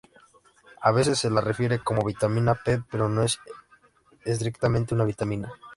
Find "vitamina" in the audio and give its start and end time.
2.03-2.55, 5.05-5.53